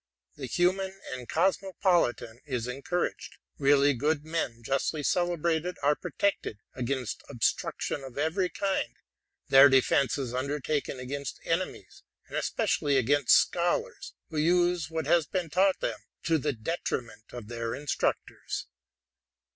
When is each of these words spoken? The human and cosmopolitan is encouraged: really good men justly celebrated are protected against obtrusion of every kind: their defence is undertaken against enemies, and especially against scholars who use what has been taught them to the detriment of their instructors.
The 0.35 0.47
human 0.47 0.99
and 1.13 1.29
cosmopolitan 1.29 2.39
is 2.47 2.65
encouraged: 2.65 3.37
really 3.59 3.93
good 3.93 4.25
men 4.25 4.63
justly 4.63 5.03
celebrated 5.03 5.77
are 5.83 5.93
protected 5.95 6.57
against 6.73 7.21
obtrusion 7.29 8.03
of 8.03 8.17
every 8.17 8.49
kind: 8.49 8.95
their 9.49 9.69
defence 9.69 10.17
is 10.17 10.33
undertaken 10.33 10.99
against 10.99 11.39
enemies, 11.43 12.01
and 12.27 12.35
especially 12.35 12.97
against 12.97 13.35
scholars 13.35 14.15
who 14.31 14.37
use 14.37 14.89
what 14.89 15.05
has 15.05 15.27
been 15.27 15.51
taught 15.51 15.81
them 15.81 15.99
to 16.23 16.39
the 16.39 16.53
detriment 16.53 17.31
of 17.31 17.47
their 17.47 17.75
instructors. 17.75 18.65